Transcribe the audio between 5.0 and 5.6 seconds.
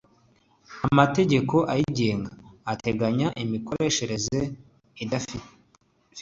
idafifitse